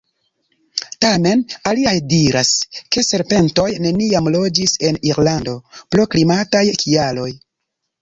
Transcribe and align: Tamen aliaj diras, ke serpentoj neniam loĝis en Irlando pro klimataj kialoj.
Tamen 1.03 1.43
aliaj 1.71 1.93
diras, 2.13 2.49
ke 2.97 3.05
serpentoj 3.09 3.69
neniam 3.87 4.33
loĝis 4.39 4.77
en 4.91 5.01
Irlando 5.13 5.57
pro 5.95 6.11
klimataj 6.17 6.69
kialoj. 6.85 7.33